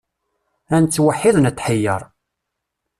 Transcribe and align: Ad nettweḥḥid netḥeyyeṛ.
Ad 0.75 0.81
nettweḥḥid 0.83 1.35
netḥeyyeṛ. 1.39 2.01